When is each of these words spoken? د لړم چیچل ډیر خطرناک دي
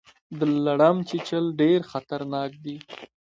د 0.39 0.41
لړم 0.65 0.97
چیچل 1.09 1.45
ډیر 1.61 1.79
خطرناک 1.91 2.51
دي 2.65 2.77